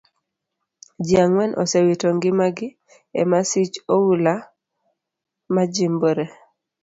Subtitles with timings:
[1.05, 2.67] Ji angwen osewito ngima gi
[3.21, 4.33] e masich oula
[5.53, 6.25] majimbore.